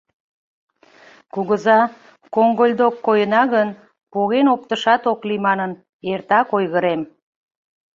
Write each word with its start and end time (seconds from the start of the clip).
Кугыза, 1.33 1.79
коҥгыльдок 2.35 2.95
койына 3.05 3.43
гын, 3.53 3.69
поген 4.13 4.45
оптышат 4.53 5.03
ок 5.11 5.19
лий 5.27 5.41
манын, 5.45 5.71
эртак 6.11 6.47
ойгырем. 6.57 7.01